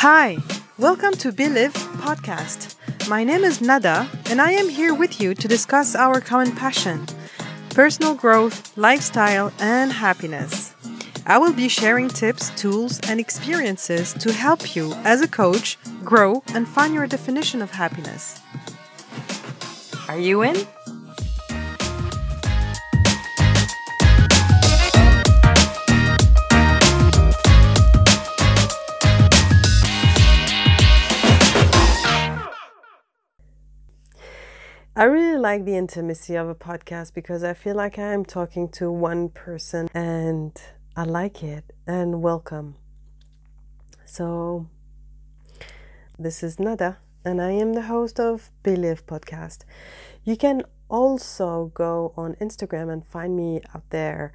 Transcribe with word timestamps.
Hi, 0.00 0.38
welcome 0.78 1.12
to 1.18 1.30
Believe 1.30 1.74
podcast. 1.74 2.74
My 3.06 3.22
name 3.22 3.44
is 3.44 3.60
Nada, 3.60 4.08
and 4.30 4.40
I 4.40 4.52
am 4.52 4.70
here 4.70 4.94
with 4.94 5.20
you 5.20 5.34
to 5.34 5.46
discuss 5.46 5.94
our 5.94 6.22
common 6.22 6.56
passion 6.56 7.04
personal 7.68 8.14
growth, 8.14 8.74
lifestyle, 8.78 9.52
and 9.60 9.92
happiness. 9.92 10.74
I 11.26 11.36
will 11.36 11.52
be 11.52 11.68
sharing 11.68 12.08
tips, 12.08 12.48
tools, 12.58 12.98
and 13.10 13.20
experiences 13.20 14.14
to 14.14 14.32
help 14.32 14.74
you 14.74 14.94
as 15.04 15.20
a 15.20 15.28
coach 15.28 15.76
grow 16.02 16.42
and 16.54 16.66
find 16.66 16.94
your 16.94 17.06
definition 17.06 17.60
of 17.60 17.72
happiness. 17.72 18.40
Are 20.08 20.18
you 20.18 20.40
in? 20.40 20.56
I 34.96 35.04
really 35.04 35.38
like 35.38 35.66
the 35.66 35.76
intimacy 35.76 36.34
of 36.34 36.48
a 36.48 36.54
podcast 36.54 37.14
because 37.14 37.44
I 37.44 37.54
feel 37.54 37.76
like 37.76 37.96
I 37.96 38.12
am 38.12 38.24
talking 38.24 38.68
to 38.70 38.90
one 38.90 39.28
person 39.28 39.88
and 39.94 40.60
I 40.96 41.04
like 41.04 41.44
it 41.44 41.62
and 41.86 42.22
welcome. 42.22 42.74
So, 44.04 44.66
this 46.18 46.42
is 46.42 46.58
Nada 46.58 46.98
and 47.24 47.40
I 47.40 47.52
am 47.52 47.74
the 47.74 47.82
host 47.82 48.18
of 48.18 48.50
Believe 48.64 49.06
podcast. 49.06 49.58
You 50.24 50.36
can 50.36 50.64
also 50.88 51.70
go 51.72 52.12
on 52.16 52.34
Instagram 52.40 52.92
and 52.92 53.06
find 53.06 53.36
me 53.36 53.60
out 53.72 53.88
there 53.90 54.32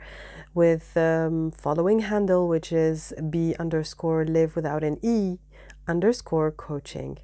with 0.53 0.95
um, 0.95 1.51
following 1.51 1.99
handle 1.99 2.47
which 2.47 2.71
is 2.71 3.11
b 3.29 3.55
underscore 3.59 4.23
live 4.23 4.55
without 4.55 4.85
an 4.85 4.99
e 5.01 5.37
underscore 5.85 6.49
coaching. 6.49 7.17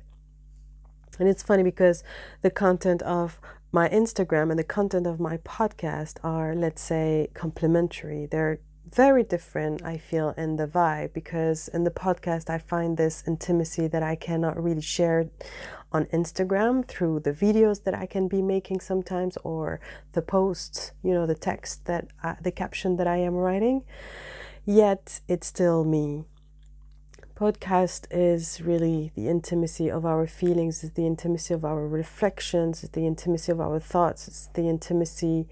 And 1.22 1.30
it's 1.30 1.44
funny 1.44 1.62
because 1.62 2.04
the 2.42 2.50
content 2.50 3.04
of 3.04 3.40
my 3.72 3.88
Instagram 3.90 4.50
and 4.50 4.58
the 4.58 4.64
content 4.64 5.06
of 5.06 5.20
my 5.20 5.38
podcast 5.38 6.18
are, 6.24 6.56
let's 6.56 6.82
say, 6.82 7.30
complementary. 7.36 8.26
They're 8.26 8.58
very 8.92 9.22
different, 9.22 9.86
I 9.86 9.98
feel, 9.98 10.30
in 10.36 10.56
the 10.56 10.66
vibe 10.66 11.14
because 11.14 11.68
in 11.68 11.84
the 11.84 11.92
podcast, 11.92 12.50
I 12.50 12.58
find 12.58 12.98
this 12.98 13.24
intimacy 13.28 13.86
that 13.90 14.02
I 14.02 14.16
cannot 14.16 14.62
really 14.62 14.82
share 14.82 15.30
on 15.92 16.06
Instagram 16.06 16.88
through 16.88 17.20
the 17.20 17.34
videos 17.34 17.84
that 17.84 17.94
I 17.94 18.08
can 18.08 18.28
be 18.28 18.42
making 18.42 18.80
sometimes 18.80 19.38
or 19.44 19.80
the 20.14 20.24
posts, 20.24 20.92
you 21.04 21.14
know, 21.14 21.28
the 21.28 21.36
text 21.36 21.86
that, 21.86 22.08
I, 22.24 22.38
the 22.42 22.52
caption 22.52 22.98
that 22.98 23.06
I 23.06 23.18
am 23.18 23.36
writing. 23.36 23.84
Yet 24.66 25.22
it's 25.28 25.46
still 25.46 25.84
me 25.84 26.26
podcast 27.42 28.06
is 28.12 28.62
really 28.62 29.12
the 29.16 29.28
intimacy 29.28 29.90
of 29.90 30.06
our 30.06 30.28
feelings, 30.28 30.84
it's 30.84 30.94
the 30.94 31.08
intimacy 31.08 31.56
of 31.56 31.66
our 31.66 31.88
reflections, 31.88 32.84
it's 32.84 32.92
the 32.92 33.08
intimacy 33.08 33.52
of 33.52 33.60
our 33.60 33.80
thoughts, 33.80 34.28
it's 34.28 34.46
the 34.54 34.70
intimacy 34.70 35.48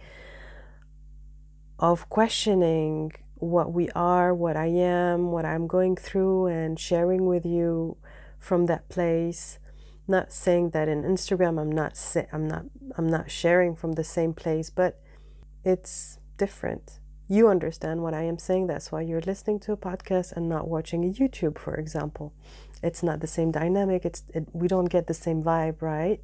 of 1.79 2.07
questioning 2.07 3.11
what 3.37 3.73
we 3.73 3.89
are, 3.95 4.35
what 4.35 4.55
I 4.55 4.67
am, 4.67 5.31
what 5.31 5.45
I'm 5.45 5.65
going 5.65 5.95
through, 5.95 6.45
and 6.45 6.79
sharing 6.79 7.25
with 7.25 7.43
you 7.43 7.97
from 8.37 8.67
that 8.67 8.87
place. 8.89 9.57
Not 10.07 10.31
saying 10.31 10.69
that 10.71 10.87
in 10.87 11.01
Instagram 11.01 11.59
I'm 11.59 11.71
not 11.71 11.97
I'm 12.31 12.47
not 12.47 12.65
I'm 12.99 13.07
not 13.07 13.31
sharing 13.31 13.75
from 13.75 13.93
the 13.93 14.03
same 14.03 14.33
place, 14.35 14.69
but 14.69 15.01
it's 15.65 16.19
different 16.37 16.98
you 17.29 17.47
understand 17.47 18.01
what 18.01 18.15
I 18.15 18.23
am 18.23 18.39
saying. 18.39 18.67
That's 18.67 18.91
why 18.91 19.01
you're 19.01 19.21
listening 19.21 19.59
to 19.61 19.71
a 19.71 19.77
podcast 19.77 20.31
and 20.31 20.49
not 20.49 20.67
watching 20.67 21.05
a 21.05 21.13
YouTube, 21.13 21.59
for 21.59 21.75
example. 21.75 22.33
It's 22.81 23.03
not 23.03 23.19
the 23.19 23.27
same 23.27 23.51
dynamic. 23.51 24.03
It's 24.03 24.23
it, 24.33 24.47
we 24.51 24.67
don't 24.67 24.89
get 24.89 25.05
the 25.05 25.13
same 25.13 25.43
vibe, 25.43 25.81
right? 25.81 26.19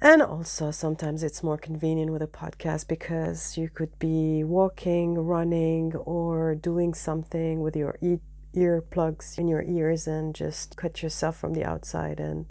And 0.00 0.22
also, 0.22 0.70
sometimes 0.70 1.24
it's 1.24 1.42
more 1.42 1.58
convenient 1.58 2.12
with 2.12 2.22
a 2.22 2.28
podcast 2.28 2.86
because 2.88 3.58
you 3.58 3.68
could 3.68 3.98
be 3.98 4.44
walking, 4.44 5.18
running, 5.18 5.94
or 5.96 6.54
doing 6.54 6.94
something 6.94 7.60
with 7.60 7.76
your 7.76 7.98
e- 8.00 8.20
earplugs 8.54 9.36
in 9.36 9.48
your 9.48 9.62
ears 9.62 10.06
and 10.06 10.34
just 10.34 10.76
cut 10.76 11.02
yourself 11.02 11.36
from 11.36 11.54
the 11.54 11.64
outside 11.64 12.18
and 12.18 12.46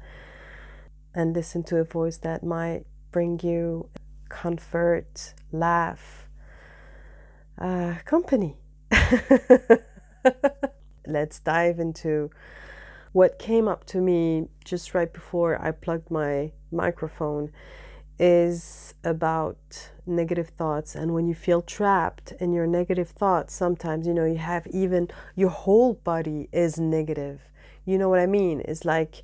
and 1.15 1.33
listen 1.33 1.63
to 1.63 1.77
a 1.77 1.83
voice 1.83 2.17
that 2.17 2.43
might 2.43 2.85
bring 3.11 3.39
you 3.39 3.89
comfort, 4.29 5.33
laugh, 5.51 6.28
uh, 7.59 7.95
company. 8.05 8.57
Let's 11.07 11.39
dive 11.39 11.79
into 11.79 12.29
what 13.11 13.39
came 13.39 13.67
up 13.67 13.85
to 13.85 13.99
me 13.99 14.47
just 14.63 14.93
right 14.93 15.11
before 15.11 15.61
I 15.61 15.71
plugged 15.71 16.11
my 16.11 16.51
microphone 16.71 17.51
is 18.19 18.93
about 19.03 19.91
negative 20.05 20.49
thoughts. 20.49 20.95
And 20.95 21.13
when 21.13 21.27
you 21.27 21.33
feel 21.33 21.61
trapped 21.61 22.33
in 22.39 22.53
your 22.53 22.67
negative 22.67 23.09
thoughts 23.09 23.53
sometimes 23.53 24.05
you 24.05 24.13
know 24.13 24.25
you 24.25 24.37
have 24.37 24.67
even 24.67 25.09
your 25.35 25.49
whole 25.49 25.93
body 25.93 26.49
is 26.51 26.77
negative. 26.77 27.41
You 27.85 27.97
know 27.97 28.09
what 28.09 28.19
i 28.19 28.25
mean? 28.27 28.61
It's 28.65 28.85
like 28.85 29.23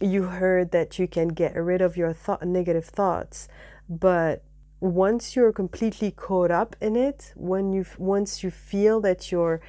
you 0.00 0.24
heard 0.24 0.70
that 0.70 0.98
you 0.98 1.08
can 1.08 1.28
get 1.28 1.56
rid 1.56 1.82
of 1.82 1.96
your 1.96 2.12
thought 2.12 2.46
negative 2.46 2.84
thoughts 2.84 3.48
but 3.88 4.44
once 4.80 5.34
you're 5.34 5.52
completely 5.52 6.10
caught 6.10 6.50
up 6.50 6.76
in 6.80 6.96
it, 6.96 7.32
when 7.36 7.72
you 7.72 7.84
once 7.98 8.44
you 8.44 8.50
feel 8.50 9.00
that 9.00 9.32
you're 9.32 9.60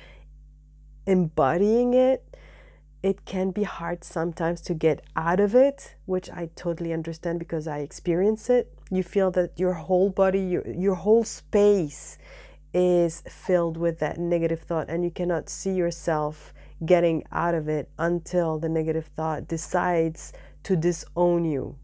embodying 1.06 1.94
it, 1.94 2.24
it 3.02 3.25
can 3.25 3.52
be 3.52 3.64
hard 3.64 4.03
sometimes 4.03 4.62
to 4.62 4.74
get 4.74 5.02
out 5.16 5.40
of 5.40 5.56
it, 5.56 5.96
which 6.06 6.30
I 6.30 6.50
totally 6.56 6.94
understand 6.94 7.40
because 7.40 7.68
I 7.68 7.80
experience 7.80 8.50
it. 8.50 8.72
You 8.92 9.03
feel 9.03 9.31
that 9.31 9.58
your 9.58 9.74
whole 9.74 10.09
body, 10.09 10.42
your, 10.42 10.68
your 10.68 10.96
whole 10.96 11.24
space 11.24 12.18
is 12.74 13.22
filled 13.22 13.78
with 13.78 14.00
that 14.00 14.18
negative 14.18 14.59
thought, 14.59 14.90
and 14.90 15.03
you 15.03 15.12
cannot 15.12 15.50
see 15.50 15.72
yourself 15.72 16.53
getting 16.86 17.24
out 17.31 17.56
of 17.56 17.68
it 17.68 17.90
until 17.97 18.59
the 18.59 18.70
negative 18.70 19.06
thought 19.06 19.47
decides 19.47 20.34
to 20.64 20.76
disown 20.76 21.46
you. 21.46 21.78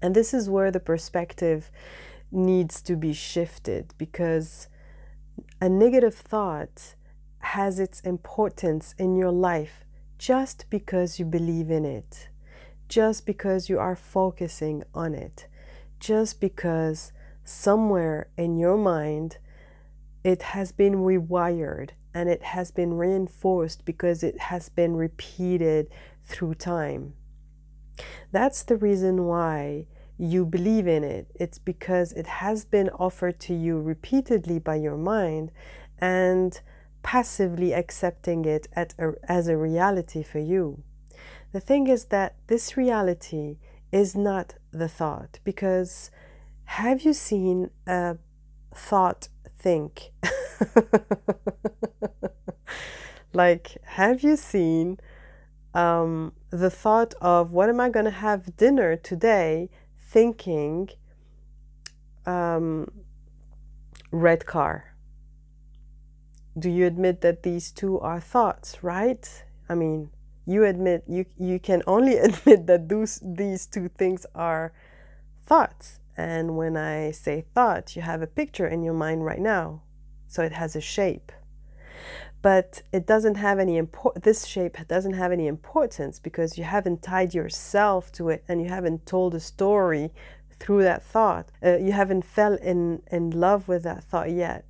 And 0.00 0.14
this 0.14 0.34
is 0.34 0.50
where 0.50 0.70
the 0.70 0.80
perspective 0.80 1.70
needs 2.30 2.82
to 2.82 2.96
be 2.96 3.12
shifted 3.12 3.94
because 3.98 4.68
a 5.60 5.68
negative 5.68 6.14
thought 6.14 6.94
has 7.38 7.78
its 7.78 8.00
importance 8.00 8.94
in 8.98 9.16
your 9.16 9.30
life 9.30 9.84
just 10.18 10.66
because 10.70 11.18
you 11.18 11.24
believe 11.24 11.70
in 11.70 11.84
it, 11.84 12.28
just 12.88 13.26
because 13.26 13.68
you 13.68 13.78
are 13.78 13.96
focusing 13.96 14.82
on 14.94 15.14
it, 15.14 15.46
just 16.00 16.40
because 16.40 17.12
somewhere 17.44 18.28
in 18.36 18.56
your 18.56 18.76
mind 18.76 19.38
it 20.24 20.42
has 20.42 20.72
been 20.72 20.94
rewired 20.94 21.90
and 22.12 22.28
it 22.28 22.42
has 22.42 22.72
been 22.72 22.94
reinforced 22.94 23.84
because 23.84 24.24
it 24.24 24.38
has 24.40 24.68
been 24.68 24.96
repeated 24.96 25.88
through 26.24 26.54
time. 26.54 27.14
That's 28.32 28.62
the 28.62 28.76
reason 28.76 29.26
why 29.26 29.86
you 30.18 30.44
believe 30.44 30.86
in 30.86 31.04
it. 31.04 31.28
It's 31.34 31.58
because 31.58 32.12
it 32.12 32.26
has 32.26 32.64
been 32.64 32.88
offered 32.90 33.38
to 33.40 33.54
you 33.54 33.80
repeatedly 33.80 34.58
by 34.58 34.76
your 34.76 34.96
mind 34.96 35.52
and 35.98 36.58
passively 37.02 37.72
accepting 37.72 38.44
it 38.44 38.68
a, 38.76 39.12
as 39.24 39.48
a 39.48 39.56
reality 39.56 40.22
for 40.22 40.38
you. 40.38 40.82
The 41.52 41.60
thing 41.60 41.86
is 41.86 42.06
that 42.06 42.34
this 42.48 42.76
reality 42.76 43.58
is 43.92 44.16
not 44.16 44.54
the 44.72 44.88
thought 44.88 45.38
because 45.44 46.10
have 46.64 47.02
you 47.02 47.12
seen 47.12 47.70
a 47.86 48.16
thought 48.74 49.28
think? 49.56 50.10
like, 53.32 53.76
have 53.84 54.22
you 54.22 54.36
seen 54.36 54.98
um, 55.74 56.32
the 56.58 56.70
thought 56.70 57.14
of 57.20 57.52
what 57.52 57.68
am 57.68 57.80
I 57.80 57.88
going 57.88 58.04
to 58.04 58.10
have 58.10 58.56
dinner 58.56 58.96
today 58.96 59.68
thinking 59.98 60.90
um, 62.24 62.90
red 64.10 64.46
car. 64.46 64.94
Do 66.58 66.70
you 66.70 66.86
admit 66.86 67.20
that 67.20 67.42
these 67.42 67.70
two 67.70 68.00
are 68.00 68.20
thoughts, 68.20 68.82
right? 68.82 69.44
I 69.68 69.74
mean, 69.74 70.10
you 70.46 70.64
admit 70.64 71.04
you 71.06 71.26
you 71.38 71.58
can 71.58 71.82
only 71.86 72.16
admit 72.28 72.66
that 72.66 72.88
those 72.88 73.20
these 73.22 73.66
two 73.66 73.88
things 73.88 74.24
are 74.34 74.72
thoughts. 75.44 76.00
And 76.16 76.56
when 76.56 76.76
I 76.76 77.10
say 77.10 77.44
thought, 77.54 77.94
you 77.94 78.02
have 78.02 78.22
a 78.22 78.26
picture 78.26 78.66
in 78.66 78.82
your 78.82 78.94
mind 78.94 79.26
right 79.26 79.40
now. 79.40 79.82
So 80.28 80.42
it 80.42 80.52
has 80.52 80.74
a 80.74 80.80
shape 80.80 81.30
but 82.42 82.82
it 82.92 83.06
doesn't 83.06 83.36
have 83.36 83.58
any 83.58 83.76
import 83.76 84.22
this 84.22 84.44
shape 84.46 84.76
doesn't 84.88 85.14
have 85.14 85.32
any 85.32 85.46
importance 85.46 86.18
because 86.18 86.56
you 86.58 86.64
haven't 86.64 87.02
tied 87.02 87.34
yourself 87.34 88.12
to 88.12 88.28
it 88.28 88.44
and 88.48 88.62
you 88.62 88.68
haven't 88.68 89.06
told 89.06 89.34
a 89.34 89.40
story 89.40 90.12
through 90.58 90.82
that 90.82 91.02
thought. 91.02 91.50
Uh, 91.62 91.76
you 91.76 91.92
haven't 91.92 92.24
fell 92.24 92.54
in 92.54 93.02
in 93.10 93.30
love 93.30 93.68
with 93.68 93.82
that 93.82 94.04
thought 94.04 94.30
yet. 94.30 94.64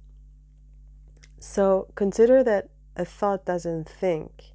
So 1.39 1.89
consider 1.95 2.43
that 2.45 2.71
a 2.97 3.05
thought 3.05 3.45
doesn't 3.45 3.89
think. 3.89 4.53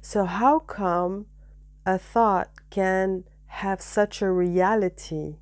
So, 0.00 0.24
how 0.24 0.58
come 0.58 1.26
a 1.86 1.98
thought 1.98 2.50
can 2.70 3.24
have 3.46 3.80
such 3.80 4.22
a 4.22 4.30
reality 4.30 5.36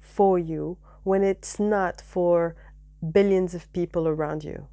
for 0.00 0.38
you 0.38 0.78
when 1.02 1.22
it's 1.22 1.58
not 1.58 2.00
for 2.00 2.56
billions 3.12 3.54
of 3.54 3.72
people 3.72 4.08
around 4.08 4.44
you, 4.44 4.68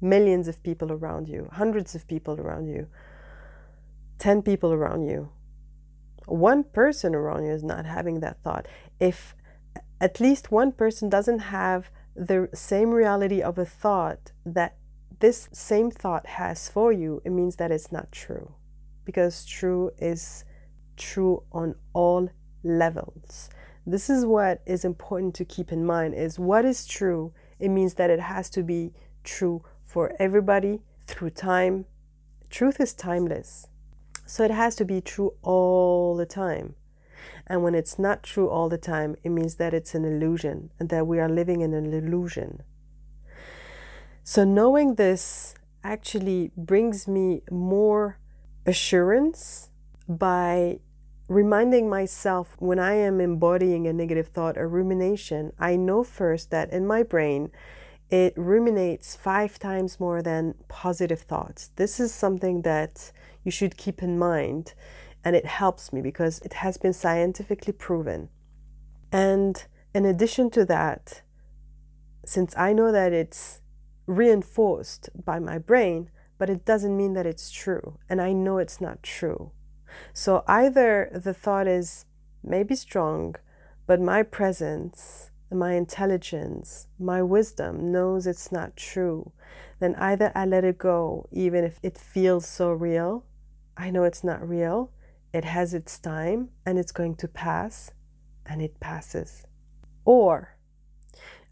millions 0.00 0.48
of 0.48 0.62
people 0.62 0.92
around 0.92 1.28
you, 1.28 1.48
hundreds 1.52 1.94
of 1.94 2.06
people 2.06 2.38
around 2.40 2.66
you, 2.66 2.86
10 4.18 4.42
people 4.42 4.72
around 4.72 5.02
you? 5.02 5.30
One 6.26 6.64
person 6.64 7.14
around 7.14 7.44
you 7.44 7.52
is 7.52 7.64
not 7.64 7.86
having 7.86 8.20
that 8.20 8.42
thought. 8.42 8.66
If 8.98 9.34
at 10.00 10.20
least 10.20 10.50
one 10.50 10.72
person 10.72 11.08
doesn't 11.08 11.40
have 11.40 11.90
the 12.14 12.48
same 12.54 12.90
reality 12.90 13.40
of 13.42 13.58
a 13.58 13.64
thought 13.64 14.32
that 14.44 14.76
this 15.20 15.48
same 15.52 15.90
thought 15.90 16.26
has 16.26 16.68
for 16.68 16.92
you, 16.92 17.20
it 17.24 17.30
means 17.30 17.56
that 17.56 17.70
it's 17.70 17.92
not 17.92 18.10
true. 18.10 18.54
Because 19.04 19.44
true 19.44 19.90
is 19.98 20.44
true 20.96 21.42
on 21.52 21.74
all 21.92 22.30
levels. 22.62 23.50
This 23.86 24.10
is 24.10 24.24
what 24.24 24.62
is 24.66 24.84
important 24.84 25.34
to 25.36 25.44
keep 25.44 25.72
in 25.72 25.84
mind 25.84 26.14
is 26.14 26.38
what 26.38 26.64
is 26.64 26.86
true, 26.86 27.32
it 27.58 27.68
means 27.68 27.94
that 27.94 28.10
it 28.10 28.20
has 28.20 28.50
to 28.50 28.62
be 28.62 28.92
true 29.24 29.64
for 29.90 30.14
everybody 30.20 30.78
through 31.04 31.30
time. 31.30 31.84
Truth 32.48 32.78
is 32.80 32.94
timeless. 32.94 33.66
So 34.24 34.44
it 34.44 34.52
has 34.52 34.76
to 34.76 34.84
be 34.84 35.00
true 35.00 35.34
all 35.42 36.16
the 36.16 36.26
time. 36.26 36.76
And 37.44 37.64
when 37.64 37.74
it's 37.74 37.98
not 37.98 38.22
true 38.22 38.48
all 38.48 38.68
the 38.68 38.78
time, 38.78 39.16
it 39.24 39.30
means 39.30 39.56
that 39.56 39.74
it's 39.74 39.96
an 39.96 40.04
illusion 40.04 40.70
and 40.78 40.90
that 40.90 41.08
we 41.08 41.18
are 41.18 41.28
living 41.28 41.60
in 41.60 41.74
an 41.74 41.92
illusion. 41.92 42.62
So, 44.22 44.44
knowing 44.44 44.94
this 44.94 45.56
actually 45.82 46.52
brings 46.56 47.08
me 47.08 47.42
more 47.50 48.18
assurance 48.64 49.70
by 50.08 50.78
reminding 51.26 51.88
myself 51.88 52.54
when 52.60 52.78
I 52.78 52.94
am 52.94 53.20
embodying 53.20 53.88
a 53.88 53.92
negative 53.92 54.28
thought 54.28 54.56
or 54.56 54.68
rumination, 54.68 55.52
I 55.58 55.74
know 55.74 56.04
first 56.04 56.50
that 56.50 56.70
in 56.70 56.86
my 56.86 57.02
brain, 57.02 57.50
it 58.10 58.34
ruminates 58.36 59.16
five 59.16 59.58
times 59.58 60.00
more 60.00 60.22
than 60.22 60.54
positive 60.68 61.20
thoughts. 61.20 61.70
This 61.76 62.00
is 62.00 62.12
something 62.12 62.62
that 62.62 63.12
you 63.44 63.50
should 63.50 63.76
keep 63.76 64.02
in 64.02 64.18
mind, 64.18 64.74
and 65.24 65.36
it 65.36 65.46
helps 65.46 65.92
me 65.92 66.00
because 66.02 66.40
it 66.40 66.54
has 66.54 66.76
been 66.76 66.92
scientifically 66.92 67.72
proven. 67.72 68.28
And 69.12 69.64
in 69.94 70.04
addition 70.04 70.50
to 70.50 70.64
that, 70.66 71.22
since 72.24 72.56
I 72.56 72.72
know 72.72 72.92
that 72.92 73.12
it's 73.12 73.60
reinforced 74.06 75.10
by 75.24 75.38
my 75.38 75.58
brain, 75.58 76.10
but 76.38 76.50
it 76.50 76.64
doesn't 76.64 76.96
mean 76.96 77.12
that 77.14 77.26
it's 77.26 77.50
true. 77.50 77.98
And 78.08 78.20
I 78.20 78.32
know 78.32 78.58
it's 78.58 78.80
not 78.80 79.02
true. 79.02 79.52
So 80.12 80.42
either 80.46 81.10
the 81.12 81.34
thought 81.34 81.66
is 81.66 82.06
maybe 82.42 82.74
strong, 82.74 83.36
but 83.86 84.00
my 84.00 84.22
presence, 84.22 85.29
my 85.50 85.74
intelligence, 85.74 86.86
my 86.98 87.22
wisdom 87.22 87.90
knows 87.90 88.26
it's 88.26 88.52
not 88.52 88.76
true. 88.76 89.32
Then 89.80 89.94
either 89.96 90.30
I 90.34 90.46
let 90.46 90.64
it 90.64 90.78
go, 90.78 91.28
even 91.32 91.64
if 91.64 91.78
it 91.82 91.98
feels 91.98 92.46
so 92.46 92.70
real. 92.70 93.24
I 93.76 93.90
know 93.90 94.04
it's 94.04 94.22
not 94.22 94.46
real. 94.46 94.90
It 95.32 95.44
has 95.44 95.74
its 95.74 95.98
time 95.98 96.50
and 96.66 96.78
it's 96.78 96.92
going 96.92 97.16
to 97.16 97.28
pass, 97.28 97.92
and 98.46 98.60
it 98.60 98.80
passes. 98.80 99.46
Or 100.04 100.56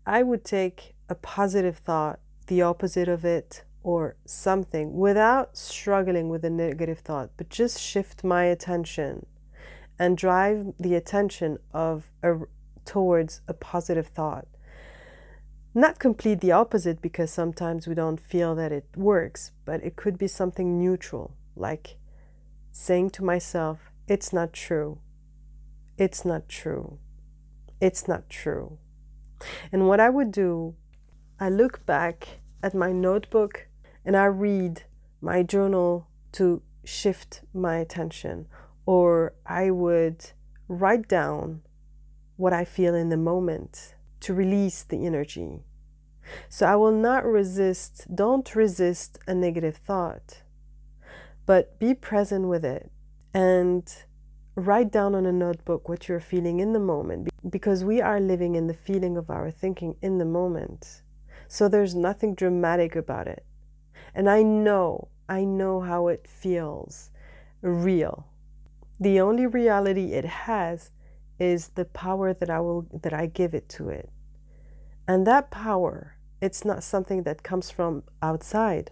I 0.06 0.22
would 0.22 0.44
take 0.44 0.94
a 1.08 1.14
positive 1.14 1.78
thought 1.78 2.20
the 2.48 2.62
opposite 2.62 3.08
of 3.08 3.24
it 3.24 3.64
or 3.82 4.16
something 4.24 4.96
without 4.96 5.56
struggling 5.56 6.28
with 6.28 6.44
a 6.44 6.50
negative 6.50 6.98
thought, 6.98 7.30
but 7.36 7.48
just 7.48 7.80
shift 7.80 8.24
my 8.24 8.44
attention 8.44 9.26
and 9.98 10.16
drive 10.16 10.72
the 10.78 10.94
attention 10.94 11.58
of 11.72 12.10
a, 12.22 12.38
towards 12.88 13.42
a 13.46 13.52
positive 13.52 14.06
thought. 14.06 14.48
Not 15.74 15.98
complete 15.98 16.40
the 16.40 16.52
opposite 16.52 17.02
because 17.02 17.30
sometimes 17.30 17.86
we 17.86 17.94
don't 17.94 18.18
feel 18.18 18.54
that 18.54 18.72
it 18.72 18.86
works, 18.96 19.52
but 19.66 19.84
it 19.84 19.94
could 19.94 20.16
be 20.16 20.26
something 20.26 20.78
neutral, 20.78 21.36
like 21.54 21.98
saying 22.72 23.10
to 23.10 23.22
myself, 23.22 23.92
It's 24.08 24.32
not 24.32 24.54
true. 24.54 25.00
It's 25.98 26.24
not 26.24 26.48
true. 26.48 26.98
It's 27.78 28.08
not 28.08 28.30
true. 28.30 28.78
And 29.70 29.86
what 29.86 30.00
I 30.00 30.08
would 30.08 30.32
do 30.32 30.74
I 31.38 31.50
look 31.50 31.84
back 31.84 32.40
at 32.62 32.74
my 32.74 32.90
notebook 32.90 33.68
and 34.04 34.16
I 34.16 34.24
read 34.24 34.84
my 35.20 35.42
journal 35.42 36.08
to 36.32 36.62
shift 36.84 37.42
my 37.52 37.76
attention, 37.76 38.46
or 38.86 39.34
I 39.46 39.70
would 39.70 40.32
write 40.68 41.06
down 41.06 41.62
what 42.38 42.52
I 42.52 42.64
feel 42.64 42.94
in 42.94 43.08
the 43.08 43.16
moment 43.16 43.96
to 44.20 44.32
release 44.32 44.84
the 44.84 45.04
energy. 45.04 45.64
So 46.48 46.66
I 46.66 46.76
will 46.76 46.92
not 46.92 47.24
resist, 47.24 48.06
don't 48.14 48.54
resist 48.54 49.18
a 49.26 49.34
negative 49.34 49.76
thought, 49.76 50.42
but 51.46 51.78
be 51.80 51.94
present 51.94 52.46
with 52.46 52.64
it 52.64 52.92
and 53.34 53.92
write 54.54 54.92
down 54.92 55.16
on 55.16 55.26
a 55.26 55.32
notebook 55.32 55.88
what 55.88 56.08
you're 56.08 56.20
feeling 56.20 56.60
in 56.60 56.72
the 56.72 56.78
moment 56.78 57.28
because 57.48 57.84
we 57.84 58.00
are 58.00 58.20
living 58.20 58.54
in 58.54 58.68
the 58.68 58.74
feeling 58.74 59.16
of 59.16 59.30
our 59.30 59.50
thinking 59.50 59.96
in 60.00 60.18
the 60.18 60.24
moment. 60.24 61.02
So 61.48 61.68
there's 61.68 61.94
nothing 61.94 62.36
dramatic 62.36 62.94
about 62.94 63.26
it. 63.26 63.44
And 64.14 64.30
I 64.30 64.42
know, 64.42 65.08
I 65.28 65.44
know 65.44 65.80
how 65.80 66.06
it 66.06 66.28
feels 66.28 67.10
real. 67.62 68.28
The 69.00 69.20
only 69.20 69.46
reality 69.46 70.12
it 70.12 70.24
has 70.24 70.90
is 71.38 71.68
the 71.68 71.84
power 71.84 72.32
that 72.32 72.50
I 72.50 72.60
will 72.60 72.86
that 73.02 73.12
I 73.12 73.26
give 73.26 73.54
it 73.54 73.68
to 73.70 73.88
it. 73.88 74.10
And 75.06 75.26
that 75.26 75.50
power, 75.50 76.16
it's 76.40 76.64
not 76.64 76.82
something 76.82 77.22
that 77.22 77.42
comes 77.42 77.70
from 77.70 78.02
outside. 78.22 78.90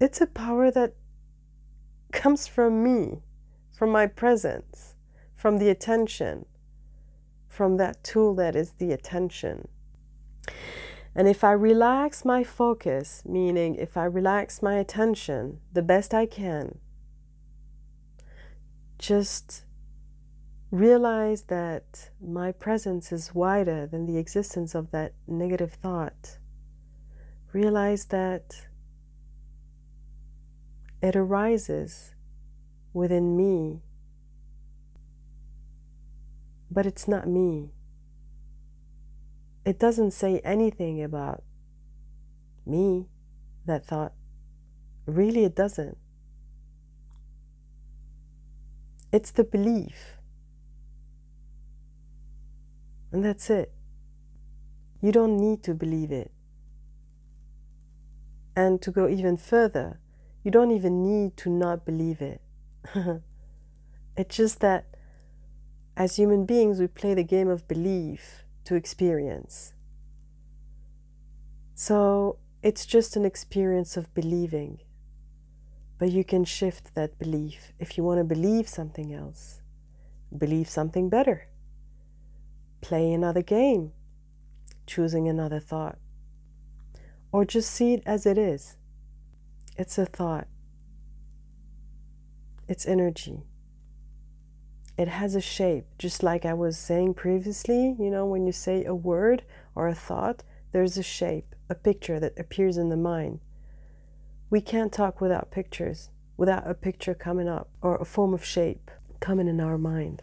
It's 0.00 0.20
a 0.20 0.26
power 0.26 0.70
that 0.70 0.94
comes 2.12 2.46
from 2.46 2.82
me, 2.82 3.22
from 3.76 3.90
my 3.90 4.06
presence, 4.06 4.94
from 5.34 5.58
the 5.58 5.68
attention, 5.68 6.46
from 7.48 7.76
that 7.76 8.02
tool 8.02 8.34
that 8.36 8.56
is 8.56 8.72
the 8.72 8.92
attention. 8.92 9.68
And 11.14 11.28
if 11.28 11.44
I 11.44 11.52
relax 11.52 12.24
my 12.24 12.42
focus, 12.42 13.22
meaning 13.24 13.76
if 13.76 13.96
I 13.96 14.04
relax 14.04 14.62
my 14.62 14.74
attention 14.76 15.60
the 15.72 15.82
best 15.82 16.12
I 16.12 16.26
can, 16.26 16.78
just 18.98 19.64
realize 20.74 21.42
that 21.44 22.10
my 22.20 22.52
presence 22.52 23.12
is 23.12 23.34
wider 23.34 23.86
than 23.86 24.06
the 24.06 24.18
existence 24.18 24.74
of 24.74 24.90
that 24.90 25.12
negative 25.26 25.74
thought. 25.74 26.38
Realize 27.52 28.06
that 28.06 28.66
it 31.00 31.14
arises 31.14 32.14
within 32.92 33.36
me, 33.36 33.82
but 36.70 36.86
it's 36.86 37.06
not 37.06 37.28
me 37.28 37.70
it 39.64 39.78
doesn't 39.78 40.10
say 40.10 40.40
anything 40.40 41.02
about 41.02 41.42
me, 42.66 43.06
that 43.66 43.86
thought. 43.86 44.12
Really, 45.06 45.44
it 45.44 45.54
doesn't. 45.54 45.96
It's 49.12 49.30
the 49.30 49.44
belief. 49.44 50.18
And 53.14 53.24
that's 53.24 53.48
it. 53.48 53.70
You 55.00 55.12
don't 55.12 55.36
need 55.36 55.62
to 55.62 55.72
believe 55.72 56.10
it. 56.10 56.32
And 58.56 58.82
to 58.82 58.90
go 58.90 59.08
even 59.08 59.36
further, 59.36 60.00
you 60.42 60.50
don't 60.50 60.72
even 60.72 61.04
need 61.04 61.36
to 61.36 61.48
not 61.48 61.86
believe 61.86 62.20
it. 62.20 62.40
it's 64.16 64.36
just 64.36 64.58
that 64.62 64.86
as 65.96 66.16
human 66.16 66.44
beings, 66.44 66.80
we 66.80 66.88
play 66.88 67.14
the 67.14 67.22
game 67.22 67.48
of 67.48 67.68
belief 67.68 68.42
to 68.64 68.74
experience. 68.74 69.74
So 71.76 72.38
it's 72.64 72.84
just 72.84 73.14
an 73.14 73.24
experience 73.24 73.96
of 73.96 74.12
believing. 74.12 74.80
But 75.98 76.10
you 76.10 76.24
can 76.24 76.44
shift 76.44 76.96
that 76.96 77.16
belief 77.20 77.72
if 77.78 77.96
you 77.96 78.02
want 78.02 78.18
to 78.18 78.24
believe 78.24 78.68
something 78.68 79.14
else. 79.14 79.60
Believe 80.36 80.68
something 80.68 81.08
better. 81.08 81.46
Play 82.84 83.12
another 83.12 83.42
game, 83.42 83.92
choosing 84.86 85.26
another 85.26 85.58
thought. 85.58 85.96
Or 87.32 87.46
just 87.46 87.70
see 87.70 87.94
it 87.94 88.02
as 88.04 88.26
it 88.26 88.36
is. 88.36 88.76
It's 89.78 89.96
a 89.96 90.04
thought, 90.04 90.46
it's 92.68 92.86
energy 92.86 93.44
it 94.96 95.08
has 95.08 95.34
a 95.34 95.40
shape, 95.40 95.86
just 95.98 96.22
like 96.22 96.44
I 96.44 96.54
was 96.54 96.78
saying 96.78 97.14
previously. 97.14 97.96
You 97.98 98.10
know, 98.10 98.26
when 98.26 98.46
you 98.46 98.52
say 98.52 98.84
a 98.84 98.94
word 98.94 99.42
or 99.74 99.88
a 99.88 99.94
thought, 99.94 100.42
there's 100.72 100.96
a 100.96 101.02
shape, 101.02 101.54
a 101.68 101.74
picture 101.74 102.20
that 102.20 102.38
appears 102.38 102.76
in 102.76 102.90
the 102.90 102.96
mind. 102.96 103.40
We 104.50 104.60
can't 104.60 104.92
talk 104.92 105.20
without 105.20 105.50
pictures. 105.50 106.10
without 106.36 106.68
a 106.68 106.74
picture 106.74 107.14
coming 107.14 107.48
up 107.48 107.68
or 107.80 107.96
a 107.96 108.04
form 108.04 108.34
of 108.34 108.44
shape 108.44 108.90
coming 109.20 109.46
in 109.46 109.60
our 109.60 109.78
mind. 109.78 110.20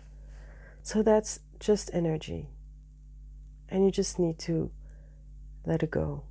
So 0.83 1.01
that's 1.01 1.39
just 1.61 1.91
energy. 1.93 2.49
And 3.69 3.85
you 3.85 3.91
just 3.91 4.19
need 4.19 4.37
to 4.39 4.71
let 5.65 5.83
it 5.83 5.91
go. 5.91 6.23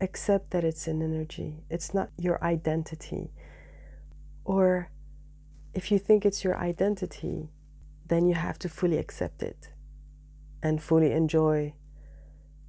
Accept 0.00 0.50
that 0.50 0.64
it's 0.64 0.88
an 0.88 1.02
energy, 1.02 1.62
it's 1.68 1.94
not 1.94 2.10
your 2.16 2.42
identity. 2.42 3.30
Or 4.44 4.90
if 5.74 5.92
you 5.92 5.98
think 5.98 6.24
it's 6.24 6.42
your 6.42 6.56
identity, 6.56 7.50
then 8.06 8.26
you 8.26 8.34
have 8.34 8.58
to 8.60 8.68
fully 8.68 8.96
accept 8.96 9.42
it 9.42 9.70
and 10.62 10.82
fully 10.82 11.12
enjoy 11.12 11.74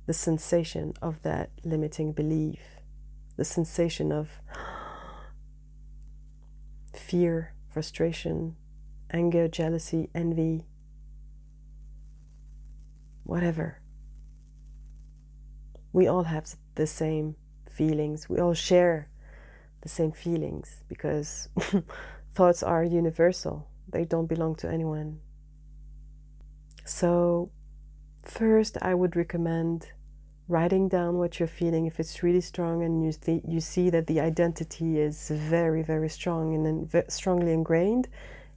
the 0.05 0.13
sensation 0.13 0.93
of 1.01 1.21
that 1.23 1.49
limiting 1.63 2.11
belief, 2.11 2.59
the 3.37 3.45
sensation 3.45 4.11
of 4.11 4.41
fear, 6.93 7.53
frustration, 7.69 8.57
anger, 9.11 9.47
jealousy, 9.47 10.09
envy, 10.15 10.65
whatever. 13.23 13.79
We 15.93 16.07
all 16.07 16.23
have 16.23 16.55
the 16.75 16.87
same 16.87 17.35
feelings. 17.69 18.29
We 18.29 18.39
all 18.39 18.53
share 18.53 19.09
the 19.81 19.89
same 19.89 20.11
feelings 20.11 20.83
because 20.87 21.49
thoughts 22.33 22.63
are 22.63 22.83
universal, 22.83 23.67
they 23.89 24.05
don't 24.05 24.27
belong 24.27 24.55
to 24.55 24.69
anyone. 24.69 25.19
So, 26.85 27.51
first, 28.23 28.77
I 28.81 28.93
would 28.93 29.15
recommend 29.15 29.91
writing 30.47 30.89
down 30.89 31.17
what 31.17 31.39
you're 31.39 31.47
feeling 31.47 31.85
if 31.85 31.99
it's 31.99 32.23
really 32.23 32.41
strong 32.41 32.83
and 32.83 33.03
you, 33.03 33.13
th- 33.13 33.43
you 33.47 33.59
see 33.59 33.89
that 33.89 34.07
the 34.07 34.19
identity 34.19 34.99
is 34.99 35.29
very, 35.29 35.81
very 35.81 36.09
strong 36.09 36.53
and 36.53 36.65
then 36.65 37.03
strongly 37.09 37.53
ingrained. 37.53 38.07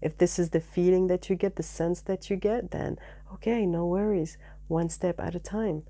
If 0.00 0.18
this 0.18 0.38
is 0.38 0.50
the 0.50 0.60
feeling 0.60 1.06
that 1.08 1.30
you 1.30 1.36
get, 1.36 1.56
the 1.56 1.62
sense 1.62 2.00
that 2.02 2.30
you 2.30 2.36
get, 2.36 2.70
then 2.70 2.98
okay, 3.34 3.66
no 3.66 3.86
worries. 3.86 4.36
One 4.68 4.88
step 4.88 5.20
at 5.20 5.34
a 5.34 5.40
time. 5.40 5.82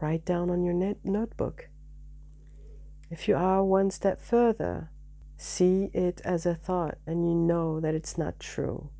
Write 0.00 0.24
down 0.24 0.50
on 0.50 0.62
your 0.62 0.74
net- 0.74 1.04
notebook. 1.04 1.68
If 3.10 3.26
you 3.26 3.36
are 3.36 3.64
one 3.64 3.90
step 3.90 4.20
further, 4.20 4.90
see 5.36 5.90
it 5.94 6.20
as 6.24 6.44
a 6.44 6.54
thought 6.54 6.98
and 7.06 7.28
you 7.28 7.34
know 7.34 7.80
that 7.80 7.94
it's 7.94 8.18
not 8.18 8.38
true. 8.38 8.90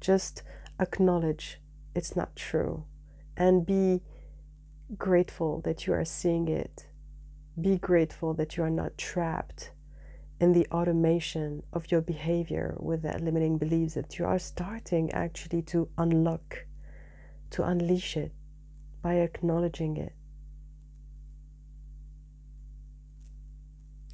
Just 0.00 0.42
acknowledge 0.80 1.60
it's 1.94 2.16
not 2.16 2.34
true 2.34 2.84
and 3.36 3.64
be 3.64 4.02
grateful 4.98 5.60
that 5.62 5.86
you 5.86 5.92
are 5.92 6.04
seeing 6.04 6.48
it. 6.48 6.86
Be 7.60 7.78
grateful 7.78 8.34
that 8.34 8.56
you 8.56 8.62
are 8.62 8.70
not 8.70 8.98
trapped 8.98 9.70
in 10.42 10.52
the 10.52 10.66
automation 10.72 11.62
of 11.72 11.90
your 11.90 12.00
behavior 12.00 12.74
with 12.78 13.02
that 13.02 13.20
limiting 13.20 13.56
beliefs, 13.58 13.94
that 13.94 14.18
you 14.18 14.24
are 14.26 14.38
starting 14.38 15.10
actually 15.12 15.62
to 15.62 15.88
unlock, 15.96 16.66
to 17.50 17.62
unleash 17.62 18.16
it 18.16 18.32
by 19.00 19.14
acknowledging 19.14 19.96
it. 19.96 20.14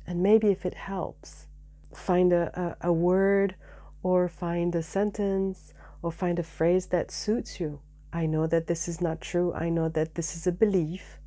And 0.07 0.23
maybe 0.23 0.49
if 0.49 0.65
it 0.65 0.75
helps, 0.75 1.47
find 1.95 2.33
a, 2.33 2.77
a, 2.83 2.89
a 2.89 2.93
word 2.93 3.57
or 4.03 4.29
find 4.29 4.75
a 4.75 4.83
sentence 4.83 5.75
or 6.03 6.13
find 6.13 6.39
a 6.39 6.43
phrase 6.43 6.87
that 6.87 7.11
suits 7.11 7.59
you 7.59 7.81
I 8.13 8.27
know 8.27 8.47
that 8.47 8.67
this 8.67 8.89
is 8.89 9.01
not 9.01 9.21
true. 9.21 9.53
I 9.55 9.69
know 9.69 9.89
that 9.91 10.15
this 10.15 10.35
is 10.35 10.47
a 10.47 10.53
belief. 10.53 11.19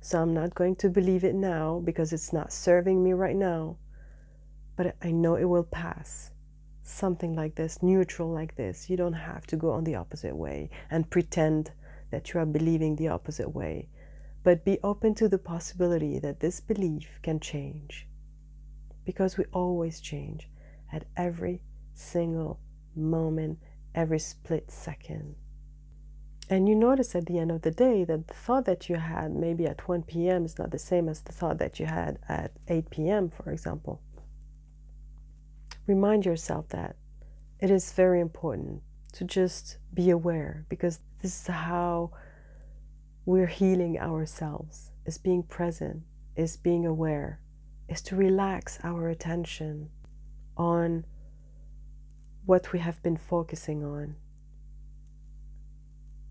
So 0.00 0.20
I'm 0.20 0.34
not 0.34 0.54
going 0.54 0.76
to 0.76 0.90
believe 0.90 1.24
it 1.24 1.34
now 1.34 1.80
because 1.82 2.12
it's 2.12 2.32
not 2.32 2.52
serving 2.52 3.02
me 3.02 3.12
right 3.14 3.36
now. 3.36 3.78
But 4.76 4.96
I 5.02 5.10
know 5.10 5.36
it 5.36 5.44
will 5.44 5.64
pass. 5.64 6.30
Something 6.82 7.34
like 7.34 7.56
this, 7.56 7.82
neutral 7.82 8.30
like 8.30 8.56
this. 8.56 8.88
You 8.88 8.96
don't 8.96 9.14
have 9.14 9.46
to 9.48 9.56
go 9.56 9.72
on 9.72 9.84
the 9.84 9.96
opposite 9.96 10.36
way 10.36 10.70
and 10.90 11.10
pretend 11.10 11.72
that 12.10 12.32
you 12.32 12.40
are 12.40 12.46
believing 12.46 12.96
the 12.96 13.08
opposite 13.08 13.54
way. 13.54 13.88
But 14.44 14.64
be 14.64 14.78
open 14.84 15.14
to 15.16 15.28
the 15.28 15.38
possibility 15.38 16.18
that 16.20 16.40
this 16.40 16.60
belief 16.60 17.18
can 17.22 17.40
change. 17.40 18.06
Because 19.04 19.36
we 19.36 19.44
always 19.52 20.00
change 20.00 20.48
at 20.92 21.06
every 21.16 21.62
single 21.94 22.60
moment, 22.94 23.58
every 23.94 24.20
split 24.20 24.70
second. 24.70 25.34
And 26.48 26.68
you 26.68 26.76
notice 26.76 27.16
at 27.16 27.26
the 27.26 27.40
end 27.40 27.50
of 27.50 27.62
the 27.62 27.72
day 27.72 28.04
that 28.04 28.28
the 28.28 28.34
thought 28.34 28.66
that 28.66 28.88
you 28.88 28.96
had 28.96 29.34
maybe 29.34 29.66
at 29.66 29.88
1 29.88 30.04
p.m. 30.04 30.44
is 30.44 30.58
not 30.58 30.70
the 30.70 30.78
same 30.78 31.08
as 31.08 31.22
the 31.22 31.32
thought 31.32 31.58
that 31.58 31.80
you 31.80 31.86
had 31.86 32.20
at 32.28 32.52
8 32.68 32.90
p.m., 32.90 33.30
for 33.30 33.50
example. 33.50 34.00
Remind 35.86 36.24
yourself 36.24 36.68
that 36.70 36.96
it 37.60 37.70
is 37.70 37.92
very 37.92 38.20
important 38.20 38.82
to 39.12 39.24
just 39.24 39.78
be 39.94 40.10
aware 40.10 40.66
because 40.68 41.00
this 41.22 41.40
is 41.40 41.46
how 41.46 42.10
we're 43.24 43.46
healing 43.46 43.98
ourselves, 43.98 44.90
is 45.04 45.18
being 45.18 45.42
present, 45.42 46.02
is 46.36 46.56
being 46.56 46.84
aware, 46.86 47.40
is 47.88 48.02
to 48.02 48.16
relax 48.16 48.78
our 48.82 49.08
attention 49.08 49.90
on 50.56 51.04
what 52.44 52.72
we 52.72 52.78
have 52.78 53.02
been 53.02 53.16
focusing 53.16 53.84
on 53.84 54.16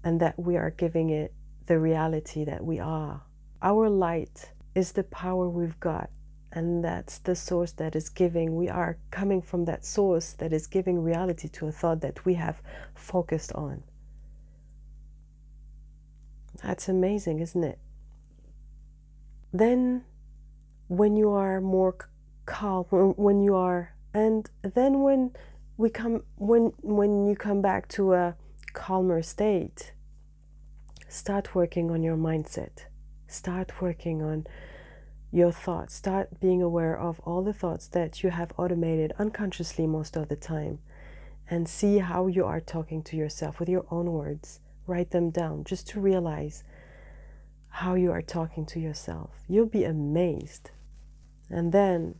and 0.03 0.19
that 0.21 0.38
we 0.38 0.55
are 0.55 0.69
giving 0.69 1.09
it 1.09 1.33
the 1.65 1.79
reality 1.79 2.45
that 2.45 2.63
we 2.63 2.79
are. 2.79 3.24
Our 3.62 3.89
light 3.89 4.51
is 4.75 4.91
the 4.91 5.03
power 5.03 5.50
we've 5.50 5.79
got, 5.79 6.09
and 6.55 6.83
that's 6.83 7.19
the 7.19 7.35
source 7.35 7.74
that 7.74 7.97
is 7.97 8.07
giving. 8.07 8.55
We 8.55 8.69
are 8.69 8.97
coming 9.12 9.41
from 9.41 9.65
that 9.65 9.83
source 9.85 10.31
that 10.33 10.53
is 10.53 10.67
giving 10.67 11.03
reality 11.03 11.50
to 11.50 11.67
a 11.67 11.71
thought 11.71 12.00
that 12.00 12.24
we 12.24 12.35
have 12.35 12.62
focused 12.95 13.51
on. 13.51 13.83
That's 16.63 16.88
amazing, 16.88 17.39
isn't 17.41 17.63
it? 17.63 17.77
Then, 19.51 20.05
when 20.88 21.17
you 21.17 21.31
are 21.31 21.59
more 21.59 21.95
calm, 22.45 22.85
when 22.85 23.41
you 23.41 23.55
are, 23.55 23.93
and 24.13 24.50
then 24.62 25.01
when 25.01 25.31
we 25.75 25.89
come, 25.89 26.24
when 26.38 26.71
when 26.81 27.27
you 27.27 27.35
come 27.35 27.62
back 27.62 27.89
to 27.89 28.13
a 28.13 28.35
calmer 28.71 29.21
state, 29.21 29.91
start 31.09 31.53
working 31.53 31.91
on 31.91 32.01
your 32.01 32.15
mindset. 32.15 32.85
Start 33.27 33.81
working 33.81 34.21
on 34.21 34.47
your 35.35 35.51
thoughts. 35.51 35.93
Start 35.93 36.39
being 36.39 36.61
aware 36.61 36.97
of 36.97 37.19
all 37.25 37.43
the 37.43 37.51
thoughts 37.51 37.87
that 37.87 38.23
you 38.23 38.29
have 38.29 38.53
automated 38.57 39.11
unconsciously 39.19 39.85
most 39.85 40.15
of 40.15 40.29
the 40.29 40.35
time. 40.37 40.79
And 41.49 41.67
see 41.67 41.97
how 41.97 42.27
you 42.27 42.45
are 42.45 42.61
talking 42.61 43.03
to 43.03 43.17
yourself 43.17 43.59
with 43.59 43.67
your 43.67 43.85
own 43.91 44.13
words. 44.13 44.61
Write 44.87 45.11
them 45.11 45.31
down 45.31 45.65
just 45.65 45.87
to 45.89 45.99
realize 45.99 46.63
how 47.67 47.95
you 47.95 48.11
are 48.11 48.21
talking 48.21 48.65
to 48.67 48.79
yourself. 48.79 49.31
You'll 49.49 49.65
be 49.65 49.83
amazed. 49.83 50.71
And 51.49 51.73
then, 51.73 52.15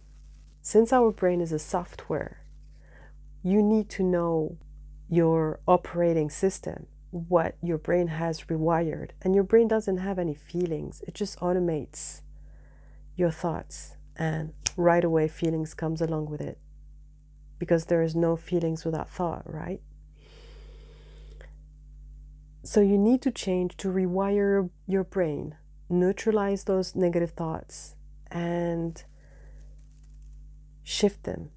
since 0.62 0.92
our 0.92 1.10
brain 1.12 1.40
is 1.40 1.54
a 1.54 1.60
software, 1.60 2.44
you 3.42 3.64
need 3.64 3.90
to 3.92 4.04
know 4.04 4.58
your 5.10 5.62
operating 5.68 6.30
system 6.30 6.88
what 7.12 7.56
your 7.64 7.78
brain 7.78 8.08
has 8.08 8.42
rewired. 8.42 9.12
And 9.22 9.34
your 9.34 9.46
brain 9.46 9.70
doesn't 9.70 10.00
have 10.00 10.20
any 10.20 10.34
feelings, 10.34 11.02
it 11.08 11.14
just 11.14 11.40
automates 11.40 12.22
your 13.16 13.32
thoughts. 13.32 13.98
And 14.16 14.54
right 14.78 15.04
away, 15.04 15.28
feelings 15.28 15.74
comes 15.74 16.02
along 16.02 16.30
with 16.30 16.42
it 16.42 16.58
because 17.60 17.86
there 17.86 18.02
is 18.02 18.16
no 18.16 18.36
feelings 18.36 18.86
without 18.86 19.10
thought, 19.10 19.44
right? 19.46 19.82
So 22.64 22.82
you 22.82 22.98
need 22.98 23.22
to 23.22 23.32
change 23.32 23.78
to 23.78 23.90
rewire 23.90 24.70
your 24.88 25.04
brain, 25.04 25.56
neutralize 25.88 26.64
those 26.64 26.96
negative 26.96 27.32
thoughts, 27.32 27.96
and 28.32 29.04
shift 30.84 31.24
them 31.24 31.52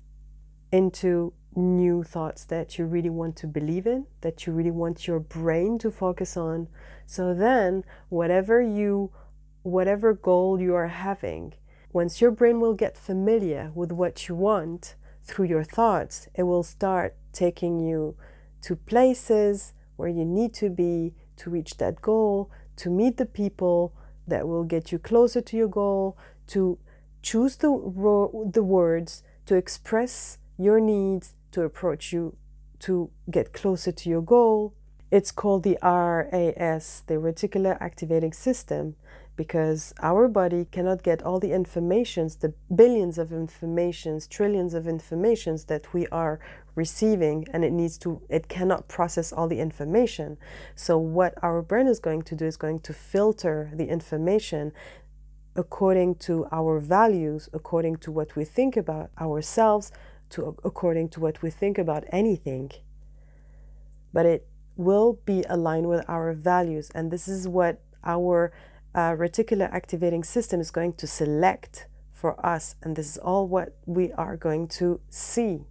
into 0.70 1.32
new 1.56 2.02
thoughts 2.02 2.44
that 2.44 2.78
you 2.78 2.84
really 2.84 3.10
want 3.10 3.36
to 3.36 3.46
believe 3.46 3.86
in, 3.86 4.06
that 4.20 4.46
you 4.46 4.52
really 4.52 4.70
want 4.70 5.06
your 5.06 5.18
brain 5.18 5.78
to 5.78 5.90
focus 5.90 6.36
on. 6.36 6.68
So 7.06 7.34
then, 7.34 7.84
whatever 8.10 8.60
you 8.60 9.10
whatever 9.62 10.14
goal 10.14 10.60
you 10.60 10.74
are 10.74 10.88
having, 10.88 11.54
once 11.92 12.20
your 12.20 12.30
brain 12.30 12.60
will 12.60 12.74
get 12.74 12.96
familiar 12.96 13.72
with 13.74 13.92
what 13.92 14.28
you 14.28 14.34
want 14.34 14.94
through 15.24 15.46
your 15.46 15.64
thoughts, 15.64 16.28
it 16.34 16.44
will 16.44 16.62
start 16.62 17.16
taking 17.32 17.80
you 17.80 18.16
to 18.62 18.76
places 18.76 19.72
where 19.96 20.08
you 20.08 20.24
need 20.24 20.54
to 20.54 20.70
be 20.70 21.14
to 21.36 21.50
reach 21.50 21.76
that 21.78 22.00
goal, 22.00 22.50
to 22.76 22.90
meet 22.90 23.16
the 23.16 23.26
people 23.26 23.94
that 24.26 24.46
will 24.46 24.64
get 24.64 24.92
you 24.92 24.98
closer 24.98 25.40
to 25.40 25.56
your 25.56 25.68
goal, 25.68 26.16
to 26.46 26.78
choose 27.22 27.56
the, 27.56 27.68
the 28.52 28.62
words 28.62 29.22
to 29.46 29.56
express 29.56 30.38
your 30.58 30.80
needs 30.80 31.34
to 31.52 31.62
approach 31.62 32.12
you 32.12 32.36
to 32.80 33.10
get 33.30 33.52
closer 33.52 33.90
to 33.92 34.08
your 34.08 34.22
goal. 34.22 34.74
It's 35.10 35.30
called 35.30 35.62
the 35.62 35.78
RAS, 35.82 37.02
the 37.06 37.14
Reticular 37.14 37.76
Activating 37.80 38.32
System, 38.34 38.96
because 39.38 39.94
our 40.02 40.26
body 40.26 40.66
cannot 40.72 41.04
get 41.04 41.22
all 41.22 41.38
the 41.38 41.52
informations, 41.52 42.36
the 42.36 42.52
billions 42.74 43.18
of 43.18 43.32
informations, 43.32 44.26
trillions 44.26 44.74
of 44.74 44.88
informations 44.88 45.66
that 45.66 45.94
we 45.94 46.08
are 46.08 46.40
receiving 46.74 47.46
and 47.52 47.64
it 47.64 47.72
needs 47.72 47.96
to 47.98 48.20
it 48.28 48.48
cannot 48.48 48.88
process 48.88 49.32
all 49.32 49.46
the 49.46 49.60
information. 49.60 50.36
So 50.74 50.98
what 50.98 51.34
our 51.40 51.62
brain 51.62 51.86
is 51.86 52.00
going 52.00 52.22
to 52.22 52.34
do 52.34 52.46
is 52.46 52.56
going 52.56 52.80
to 52.80 52.92
filter 52.92 53.70
the 53.72 53.86
information 53.86 54.72
according 55.54 56.16
to 56.16 56.46
our 56.50 56.80
values, 56.80 57.48
according 57.52 57.96
to 57.98 58.10
what 58.10 58.34
we 58.34 58.44
think 58.44 58.76
about 58.76 59.10
ourselves, 59.20 59.92
to 60.30 60.56
according 60.64 61.10
to 61.10 61.20
what 61.20 61.42
we 61.42 61.50
think 61.50 61.78
about 61.78 62.02
anything. 62.10 62.72
But 64.12 64.26
it 64.26 64.48
will 64.76 65.20
be 65.24 65.44
aligned 65.48 65.88
with 65.88 66.04
our 66.08 66.32
values 66.32 66.90
and 66.92 67.12
this 67.12 67.28
is 67.28 67.46
what 67.46 67.80
our 68.04 68.52
uh, 68.94 69.12
reticular 69.12 69.72
activating 69.72 70.24
system 70.24 70.60
is 70.60 70.70
going 70.70 70.94
to 70.94 71.06
select 71.06 71.86
for 72.12 72.44
us, 72.44 72.74
and 72.82 72.96
this 72.96 73.06
is 73.06 73.18
all 73.18 73.46
what 73.46 73.76
we 73.86 74.12
are 74.12 74.36
going 74.36 74.66
to 74.68 75.00
see. 75.08 75.66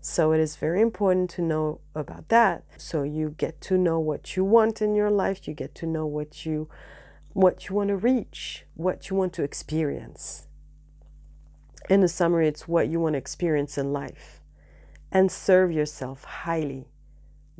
So 0.00 0.32
it 0.32 0.40
is 0.40 0.56
very 0.56 0.82
important 0.82 1.30
to 1.30 1.42
know 1.42 1.80
about 1.94 2.28
that. 2.28 2.64
So 2.76 3.04
you 3.04 3.30
get 3.30 3.60
to 3.62 3.78
know 3.78 3.98
what 3.98 4.36
you 4.36 4.44
want 4.44 4.82
in 4.82 4.94
your 4.94 5.10
life, 5.10 5.48
you 5.48 5.54
get 5.54 5.74
to 5.76 5.86
know 5.86 6.06
what 6.06 6.44
you 6.44 6.68
what 7.32 7.68
you 7.68 7.74
want 7.74 7.88
to 7.88 7.96
reach, 7.96 8.64
what 8.74 9.10
you 9.10 9.16
want 9.16 9.32
to 9.32 9.42
experience. 9.42 10.46
In 11.90 12.02
a 12.02 12.08
summary, 12.08 12.46
it's 12.46 12.68
what 12.68 12.86
you 12.88 13.00
want 13.00 13.14
to 13.14 13.18
experience 13.18 13.76
in 13.76 13.92
life 13.92 14.40
and 15.10 15.32
serve 15.32 15.72
yourself 15.72 16.24
highly 16.24 16.86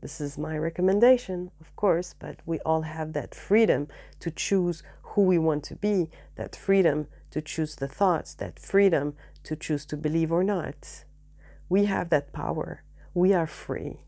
this 0.04 0.20
is 0.20 0.36
my 0.36 0.58
recommendation, 0.58 1.50
of 1.62 1.74
course, 1.76 2.14
but 2.18 2.36
we 2.44 2.58
all 2.58 2.82
have 2.82 3.14
that 3.14 3.34
freedom 3.34 3.88
to 4.20 4.30
choose 4.30 4.82
who 5.00 5.22
we 5.22 5.38
want 5.38 5.64
to 5.64 5.74
be, 5.74 6.10
that 6.36 6.54
freedom 6.54 7.06
to 7.30 7.40
choose 7.40 7.76
the 7.76 7.88
thoughts, 7.88 8.34
that 8.34 8.58
freedom 8.58 9.14
to 9.44 9.56
choose 9.56 9.86
to 9.86 9.96
believe 9.96 10.30
or 10.30 10.44
not. 10.44 11.04
We 11.70 11.86
have 11.86 12.10
that 12.10 12.34
power. 12.34 12.82
We 13.14 13.32
are 13.32 13.46
free. 13.46 14.00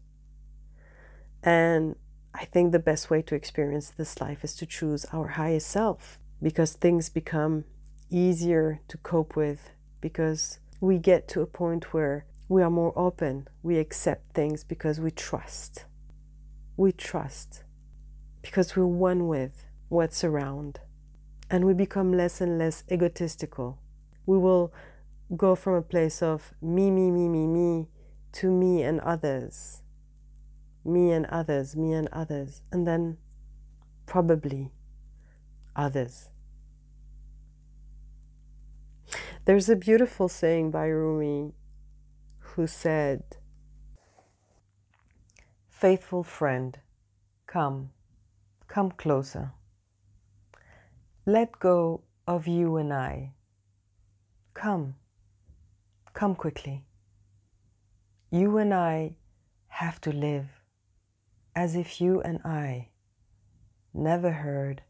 And 1.43 1.97
I 2.35 2.45
think 2.45 2.73
the 2.73 2.79
best 2.79 3.09
way 3.09 3.23
to 3.23 3.35
experience 3.35 3.89
this 3.89 4.21
life 4.21 4.45
is 4.45 4.55
to 4.57 4.67
choose 4.67 5.07
our 5.15 5.29
highest 5.29 5.69
self 5.69 6.21
because 6.43 6.75
things 6.75 7.09
become 7.09 7.65
easier 8.11 8.83
to 8.89 8.99
cope 8.99 9.35
with 9.35 9.71
because 10.03 10.59
we 10.79 10.99
get 10.99 11.27
to 11.29 11.41
a 11.41 11.47
point 11.47 11.95
where 11.95 12.27
we 12.49 12.63
are 12.63 12.71
more 12.71 12.93
open. 12.97 13.49
We 13.63 13.79
accept 13.79 14.35
things 14.35 14.63
because 14.63 15.01
we 15.01 15.11
trust. 15.11 15.85
We 16.77 16.93
trust 16.93 17.65
because 18.43 18.77
we're 18.77 18.87
one 18.87 19.27
with 19.27 19.67
what's 19.89 20.23
around. 20.23 20.81
And 21.51 21.65
we 21.65 21.75
become 21.75 22.13
less 22.13 22.41
and 22.41 22.59
less 22.59 22.85
egotistical. 22.91 23.79
We 24.27 24.39
will 24.39 24.73
go 25.37 25.55
from 25.55 25.75
a 25.75 25.83
place 25.83 26.23
of 26.23 26.53
me, 26.61 26.91
me, 26.91 27.11
me, 27.11 27.29
me, 27.29 27.47
me 27.47 27.89
to 28.33 28.51
me 28.51 28.83
and 28.83 29.01
others. 29.01 29.83
Me 30.85 31.11
and 31.11 31.27
others, 31.27 31.75
me 31.75 31.93
and 31.93 32.09
others. 32.13 32.63
And 32.71 32.87
then 32.87 33.19
probably 34.07 34.71
others. 35.75 36.31
There's 39.45 39.69
a 39.69 39.77
beautiful 39.77 40.29
saying 40.29 40.71
by 40.71 40.87
Rumi 40.87 41.53
who 42.57 42.67
said, 42.67 43.23
Faithful 45.69 46.23
friend, 46.23 46.79
come, 47.47 47.91
come 48.67 48.91
closer. 48.91 49.53
Let 51.27 51.59
go 51.59 52.01
of 52.27 52.47
you 52.47 52.79
and 52.79 52.95
I. 52.95 53.35
Come, 54.55 54.95
come 56.15 56.35
quickly. 56.35 56.87
You 58.31 58.57
and 58.57 58.73
I 58.73 59.17
have 59.69 60.01
to 60.01 60.11
live 60.11 60.49
as 61.55 61.77
if 61.77 62.01
you 62.01 62.23
and 62.23 62.41
I 62.43 62.89
never 63.93 64.31
heard 64.33 64.81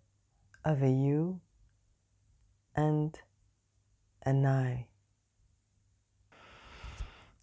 of 0.64 0.85
a 0.85 0.90
you 0.90 1.40
and 2.76 3.18
an 4.22 4.46
I. 4.46 4.87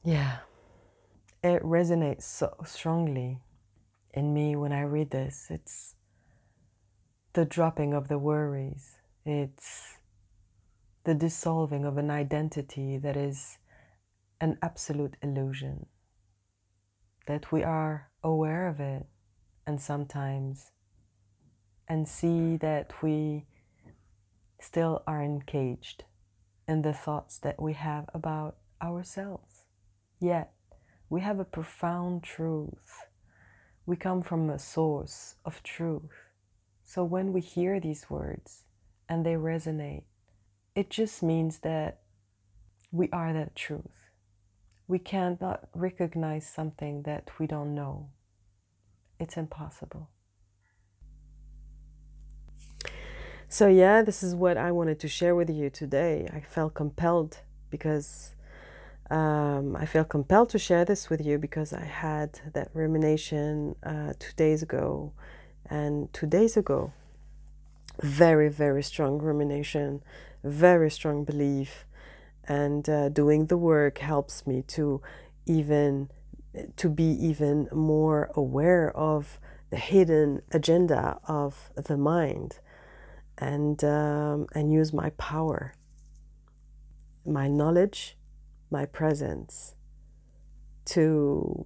Yeah, 0.05 0.39
it 1.41 1.63
resonates 1.63 2.23
so 2.23 2.53
strongly 2.65 3.39
in 4.13 4.33
me 4.33 4.53
when 4.57 4.73
I 4.73 4.81
read 4.81 5.11
this. 5.11 5.47
It's 5.49 5.95
the 7.31 7.45
dropping 7.45 7.93
of 7.93 8.09
the 8.09 8.19
worries, 8.19 8.97
it's 9.25 9.97
the 11.05 11.15
dissolving 11.15 11.85
of 11.85 11.97
an 11.97 12.11
identity 12.11 12.97
that 12.97 13.15
is 13.15 13.59
an 14.41 14.57
absolute 14.61 15.15
illusion, 15.21 15.85
that 17.25 17.53
we 17.53 17.63
are 17.63 18.09
aware 18.21 18.67
of 18.67 18.81
it 18.81 19.05
and 19.65 19.79
sometimes 19.79 20.71
and 21.87 22.09
see 22.09 22.57
that 22.57 23.01
we 23.01 23.45
still 24.59 25.01
are 25.07 25.23
encaged 25.23 26.03
in 26.67 26.81
the 26.81 26.93
thoughts 26.93 27.37
that 27.37 27.61
we 27.61 27.71
have 27.71 28.09
about 28.13 28.57
ourselves. 28.81 29.52
Yet, 30.23 30.53
we 31.09 31.19
have 31.19 31.41
a 31.41 31.43
profound 31.43 32.23
truth. 32.23 33.07
We 33.86 33.97
come 33.97 34.21
from 34.21 34.49
a 34.49 34.57
source 34.57 35.36
of 35.43 35.62
truth. 35.63 36.29
So 36.81 37.03
when 37.03 37.33
we 37.33 37.41
hear 37.41 37.77
these 37.81 38.09
words 38.09 38.63
and 39.09 39.25
they 39.25 39.33
resonate, 39.33 40.03
it 40.75 40.89
just 40.89 41.23
means 41.23 41.59
that 41.59 41.99
we 42.89 43.09
are 43.12 43.33
that 43.33 43.53
truth. 43.53 44.12
We 44.88 44.97
cannot 44.97 45.67
recognize 45.75 46.47
something 46.47 47.03
that 47.03 47.29
we 47.38 47.45
don't 47.45 47.75
know. 47.75 48.07
It's 49.19 49.36
impossible. 49.36 50.09
So, 53.49 53.67
yeah, 53.67 54.01
this 54.01 54.23
is 54.23 54.33
what 54.36 54.55
I 54.55 54.71
wanted 54.71 55.01
to 55.01 55.09
share 55.09 55.36
with 55.36 55.49
you 55.49 55.69
today. 55.69 56.29
I 56.33 56.39
felt 56.39 56.75
compelled 56.75 57.39
because 57.69 58.36
um, 59.09 59.75
I 59.75 59.85
feel 59.85 60.03
compelled 60.03 60.49
to 60.49 60.59
share 60.59 60.85
this 60.85 61.09
with 61.09 61.25
you 61.25 61.37
because 61.37 61.73
I 61.73 61.85
had 61.85 62.39
that 62.53 62.69
rumination 62.73 63.75
uh, 63.83 64.13
two 64.17 64.33
days 64.35 64.63
ago, 64.63 65.13
and 65.69 66.11
two 66.13 66.27
days 66.27 66.57
ago, 66.57 66.93
very, 68.01 68.49
very 68.49 68.83
strong 68.83 69.19
rumination, 69.19 70.01
very 70.43 70.89
strong 70.89 71.23
belief, 71.23 71.85
and 72.45 72.87
uh, 72.89 73.09
doing 73.09 73.47
the 73.47 73.57
work 73.57 73.99
helps 73.99 74.47
me 74.47 74.61
to 74.67 75.01
even 75.45 76.09
to 76.75 76.89
be 76.89 77.03
even 77.03 77.67
more 77.71 78.29
aware 78.35 78.95
of 78.95 79.39
the 79.69 79.77
hidden 79.77 80.41
agenda 80.51 81.19
of 81.27 81.71
the 81.75 81.97
mind 81.97 82.59
and 83.37 83.83
um, 83.83 84.45
and 84.53 84.71
use 84.71 84.93
my 84.93 85.09
power 85.11 85.73
my 87.25 87.47
knowledge 87.47 88.15
my 88.73 88.86
presence 88.86 89.75
to 90.86 91.65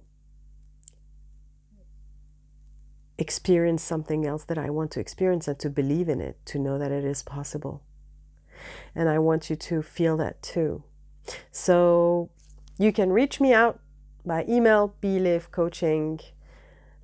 experience 3.18 3.82
something 3.82 4.24
else 4.24 4.44
that 4.44 4.58
I 4.58 4.70
want 4.70 4.92
to 4.92 5.00
experience 5.00 5.48
and 5.48 5.58
to 5.58 5.70
believe 5.70 6.08
in 6.08 6.20
it, 6.20 6.36
to 6.46 6.58
know 6.58 6.78
that 6.78 6.92
it 6.92 7.04
is 7.04 7.22
possible. 7.22 7.82
And 8.94 9.08
I 9.08 9.18
want 9.18 9.50
you 9.50 9.56
to 9.56 9.82
feel 9.82 10.16
that 10.18 10.40
too. 10.40 10.84
So 11.50 12.30
you 12.78 12.92
can 12.92 13.10
reach 13.10 13.40
me 13.40 13.52
out 13.52 13.80
by 14.24 14.44
email, 14.48 14.94
coaching, 15.50 16.20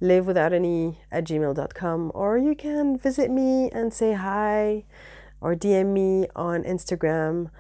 live 0.01 0.27
without 0.27 0.53
any 0.53 1.01
at 1.11 1.25
gmail.com, 1.25 2.13
or 2.15 2.39
you 2.39 2.55
can 2.55 2.97
visit 2.97 3.31
me 3.31 3.71
and 3.71 3.93
say 3.93 4.13
hi 4.13 4.85
or 5.41 5.55
DM 5.55 5.93
me 5.93 6.27
on 6.37 6.63
Instagram 6.63 7.51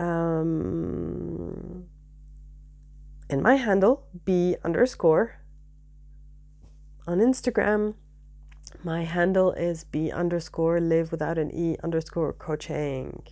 um, 0.00 1.84
in 3.28 3.42
my 3.42 3.56
handle, 3.56 4.06
b 4.24 4.56
underscore. 4.64 5.36
On 7.06 7.18
Instagram, 7.18 7.94
my 8.82 9.04
handle 9.04 9.52
is 9.52 9.84
b 9.84 10.10
underscore 10.10 10.80
live 10.80 11.12
without 11.12 11.38
an 11.38 11.50
e 11.54 11.76
underscore 11.82 12.32
coaching. 12.32 13.22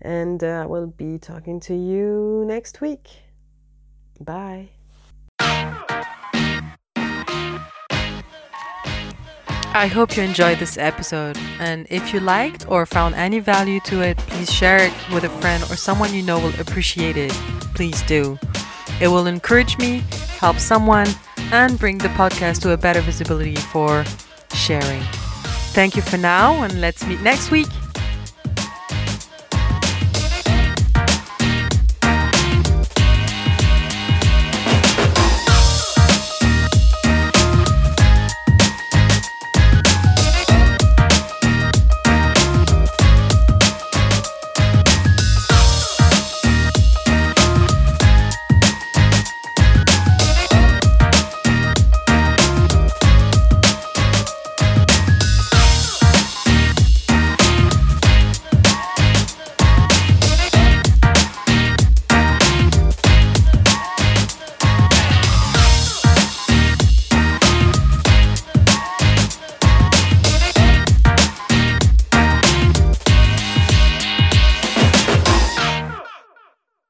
And 0.00 0.42
uh, 0.44 0.62
I 0.62 0.66
will 0.66 0.86
be 0.86 1.18
talking 1.18 1.58
to 1.60 1.74
you 1.74 2.44
next 2.46 2.80
week. 2.80 3.08
Bye. 4.20 4.75
I 9.76 9.88
hope 9.88 10.16
you 10.16 10.22
enjoyed 10.22 10.58
this 10.58 10.78
episode. 10.78 11.36
And 11.60 11.86
if 11.90 12.14
you 12.14 12.20
liked 12.20 12.64
or 12.66 12.86
found 12.86 13.14
any 13.14 13.40
value 13.40 13.78
to 13.80 14.00
it, 14.00 14.16
please 14.16 14.50
share 14.50 14.78
it 14.78 14.92
with 15.12 15.24
a 15.24 15.28
friend 15.28 15.62
or 15.64 15.76
someone 15.76 16.14
you 16.14 16.22
know 16.22 16.38
will 16.38 16.58
appreciate 16.58 17.18
it. 17.18 17.30
Please 17.74 18.00
do. 18.02 18.38
It 19.02 19.08
will 19.08 19.26
encourage 19.26 19.76
me, 19.76 20.02
help 20.40 20.58
someone, 20.60 21.08
and 21.52 21.78
bring 21.78 21.98
the 21.98 22.08
podcast 22.08 22.62
to 22.62 22.72
a 22.72 22.78
better 22.78 23.02
visibility 23.02 23.56
for 23.56 24.02
sharing. 24.54 25.02
Thank 25.76 25.94
you 25.94 26.00
for 26.00 26.16
now, 26.16 26.62
and 26.62 26.80
let's 26.80 27.06
meet 27.06 27.20
next 27.20 27.50
week. 27.50 27.68